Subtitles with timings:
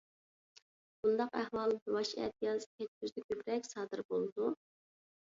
[1.03, 4.53] بۇنداق ئەھۋال باش ئەتىياز، كەچ كۈزدە كۆپرەك سادىر بولىدۇ.